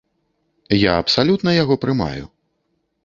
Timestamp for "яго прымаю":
1.63-2.25